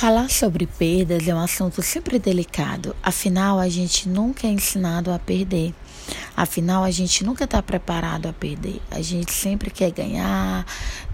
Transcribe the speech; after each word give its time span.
Falar 0.00 0.30
sobre 0.30 0.66
perdas 0.66 1.28
é 1.28 1.34
um 1.34 1.38
assunto 1.38 1.82
sempre 1.82 2.18
delicado, 2.18 2.96
afinal, 3.02 3.58
a 3.58 3.68
gente 3.68 4.08
nunca 4.08 4.46
é 4.46 4.50
ensinado 4.50 5.12
a 5.12 5.18
perder. 5.18 5.74
Afinal, 6.34 6.84
a 6.84 6.90
gente 6.90 7.22
nunca 7.22 7.44
está 7.44 7.60
preparado 7.60 8.26
a 8.26 8.32
perder. 8.32 8.80
A 8.90 9.02
gente 9.02 9.30
sempre 9.30 9.70
quer 9.70 9.90
ganhar, 9.90 10.64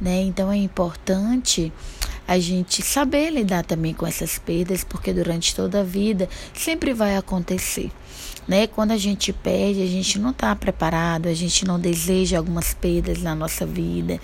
né? 0.00 0.22
Então 0.22 0.52
é 0.52 0.56
importante 0.56 1.72
a 2.26 2.38
gente 2.38 2.82
saber 2.82 3.30
lidar 3.30 3.64
também 3.64 3.94
com 3.94 4.06
essas 4.06 4.38
perdas, 4.38 4.82
porque 4.84 5.12
durante 5.12 5.54
toda 5.54 5.80
a 5.80 5.84
vida 5.84 6.28
sempre 6.54 6.92
vai 6.92 7.16
acontecer. 7.16 7.90
Né? 8.46 8.66
Quando 8.66 8.92
a 8.92 8.96
gente 8.96 9.32
perde, 9.32 9.82
a 9.82 9.86
gente 9.86 10.18
não 10.18 10.30
está 10.30 10.54
preparado, 10.54 11.26
a 11.26 11.34
gente 11.34 11.64
não 11.64 11.80
deseja 11.80 12.38
algumas 12.38 12.72
perdas 12.72 13.20
na 13.20 13.34
nossa 13.34 13.66
vida. 13.66 14.20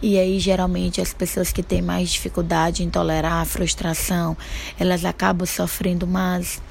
E 0.00 0.16
aí, 0.16 0.38
geralmente, 0.38 1.00
as 1.00 1.12
pessoas 1.12 1.52
que 1.52 1.62
têm 1.62 1.82
mais 1.82 2.10
dificuldade 2.10 2.84
em 2.84 2.90
tolerar 2.90 3.42
a 3.42 3.44
frustração, 3.44 4.36
elas 4.78 5.04
acabam 5.04 5.46
sofrendo 5.46 6.06
mais. 6.06 6.62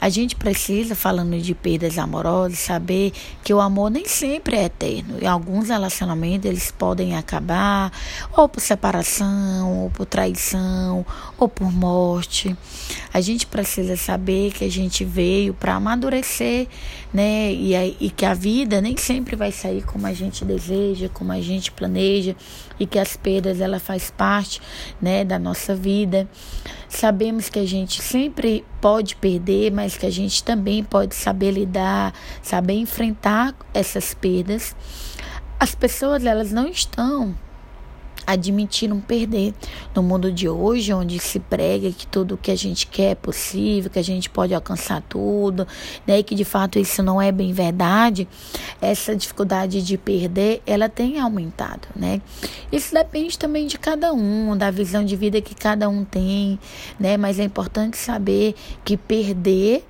A 0.00 0.08
gente 0.08 0.36
precisa, 0.36 0.94
falando 0.94 1.38
de 1.38 1.54
perdas 1.54 1.98
amorosas, 1.98 2.58
saber 2.58 3.12
que 3.42 3.52
o 3.52 3.60
amor 3.60 3.90
nem 3.90 4.06
sempre 4.06 4.56
é 4.56 4.64
eterno. 4.64 5.18
E 5.20 5.26
alguns 5.26 5.68
relacionamentos 5.68 6.48
eles 6.48 6.70
podem 6.70 7.16
acabar 7.16 7.92
ou 8.32 8.48
por 8.48 8.60
separação, 8.60 9.84
ou 9.84 9.90
por 9.90 10.06
traição, 10.06 11.04
ou 11.38 11.48
por 11.48 11.72
morte. 11.72 12.56
A 13.12 13.20
gente 13.20 13.46
precisa 13.46 13.96
saber 13.96 14.52
que 14.52 14.64
a 14.64 14.70
gente 14.70 15.04
veio 15.04 15.54
para 15.54 15.74
amadurecer, 15.74 16.66
né? 17.12 17.52
E, 17.52 17.74
e 18.00 18.10
que 18.10 18.26
a 18.26 18.34
vida 18.34 18.80
nem 18.80 18.96
sempre 18.96 19.36
vai 19.36 19.52
sair 19.52 19.82
como 19.82 20.06
a 20.06 20.12
gente 20.12 20.44
deseja, 20.44 21.08
como 21.08 21.32
a 21.32 21.40
gente 21.40 21.70
planeja, 21.70 22.36
e 22.78 22.86
que 22.86 22.98
as 22.98 23.16
perdas 23.16 23.60
ela 23.60 23.78
faz 23.78 24.10
parte, 24.10 24.60
né, 25.00 25.24
da 25.24 25.38
nossa 25.38 25.74
vida. 25.74 26.28
Sabemos 26.94 27.48
que 27.48 27.58
a 27.58 27.66
gente 27.66 28.00
sempre 28.00 28.64
pode 28.80 29.16
perder, 29.16 29.72
mas 29.72 29.96
que 29.96 30.06
a 30.06 30.10
gente 30.10 30.44
também 30.44 30.84
pode 30.84 31.16
saber 31.16 31.50
lidar, 31.50 32.14
saber 32.40 32.74
enfrentar 32.74 33.52
essas 33.74 34.14
perdas. 34.14 34.76
As 35.58 35.74
pessoas 35.74 36.24
elas 36.24 36.52
não 36.52 36.68
estão 36.68 37.34
admitiram 38.26 39.00
perder. 39.00 39.54
No 39.94 40.02
mundo 40.02 40.32
de 40.32 40.48
hoje, 40.48 40.92
onde 40.92 41.18
se 41.18 41.38
prega 41.38 41.90
que 41.90 42.06
tudo 42.06 42.38
que 42.40 42.50
a 42.50 42.56
gente 42.56 42.86
quer 42.86 43.12
é 43.12 43.14
possível, 43.14 43.90
que 43.90 43.98
a 43.98 44.04
gente 44.04 44.30
pode 44.30 44.54
alcançar 44.54 45.02
tudo, 45.02 45.66
né, 46.06 46.18
e 46.18 46.22
que 46.22 46.34
de 46.34 46.44
fato 46.44 46.78
isso 46.78 47.02
não 47.02 47.20
é 47.20 47.30
bem 47.30 47.52
verdade, 47.52 48.26
essa 48.80 49.14
dificuldade 49.14 49.82
de 49.82 49.96
perder, 49.96 50.62
ela 50.66 50.88
tem 50.88 51.18
aumentado, 51.18 51.88
né? 51.94 52.20
Isso 52.70 52.94
depende 52.94 53.38
também 53.38 53.66
de 53.66 53.78
cada 53.78 54.12
um, 54.12 54.56
da 54.56 54.70
visão 54.70 55.04
de 55.04 55.16
vida 55.16 55.40
que 55.40 55.54
cada 55.54 55.88
um 55.88 56.04
tem, 56.04 56.58
né? 56.98 57.16
Mas 57.16 57.38
é 57.38 57.44
importante 57.44 57.96
saber 57.96 58.54
que 58.84 58.96
perder 58.96 59.84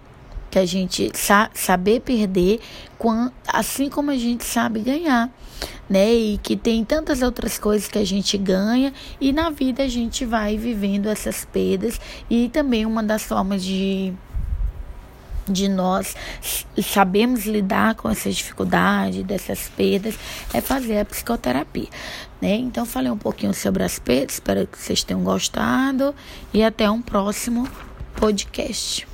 que 0.54 0.58
a 0.60 0.64
gente 0.64 1.10
sa 1.14 1.50
saber 1.52 2.00
perder, 2.00 2.60
assim 3.48 3.90
como 3.90 4.12
a 4.12 4.16
gente 4.16 4.44
sabe 4.44 4.78
ganhar, 4.78 5.28
né? 5.90 6.14
E 6.14 6.38
que 6.38 6.56
tem 6.56 6.84
tantas 6.84 7.22
outras 7.22 7.58
coisas 7.58 7.88
que 7.88 7.98
a 7.98 8.06
gente 8.06 8.38
ganha 8.38 8.92
e 9.20 9.32
na 9.32 9.50
vida 9.50 9.82
a 9.82 9.88
gente 9.88 10.24
vai 10.24 10.56
vivendo 10.56 11.08
essas 11.08 11.44
perdas 11.44 12.00
e 12.30 12.48
também 12.50 12.86
uma 12.86 13.02
das 13.02 13.24
formas 13.24 13.64
de 13.64 14.12
de 15.48 15.68
nós 15.68 16.16
sabemos 16.82 17.44
lidar 17.46 17.94
com 17.94 18.08
essas 18.08 18.34
dificuldades, 18.36 19.22
dessas 19.24 19.68
perdas, 19.68 20.14
é 20.52 20.60
fazer 20.60 20.98
a 20.98 21.04
psicoterapia. 21.04 21.88
Né? 22.40 22.56
Então, 22.56 22.84
falei 22.84 23.10
um 23.10 23.18
pouquinho 23.18 23.54
sobre 23.54 23.82
as 23.82 23.98
perdas, 23.98 24.34
espero 24.34 24.66
que 24.66 24.78
vocês 24.78 25.02
tenham 25.02 25.22
gostado 25.22 26.14
e 26.52 26.62
até 26.62 26.90
um 26.90 27.00
próximo 27.00 27.68
podcast. 28.16 29.13